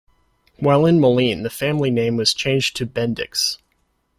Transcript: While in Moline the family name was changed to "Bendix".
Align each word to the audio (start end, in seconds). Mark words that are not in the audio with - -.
While 0.57 0.87
in 0.87 0.99
Moline 0.99 1.43
the 1.43 1.51
family 1.51 1.91
name 1.91 2.17
was 2.17 2.33
changed 2.33 2.75
to 2.77 2.87
"Bendix". 2.87 3.59